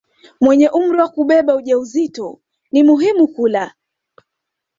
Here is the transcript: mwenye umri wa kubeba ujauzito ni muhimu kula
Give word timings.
mwenye 0.43 0.67
umri 0.79 0.97
wa 1.01 1.09
kubeba 1.15 1.55
ujauzito 1.59 2.27
ni 2.71 2.81
muhimu 2.87 3.25
kula 3.35 3.65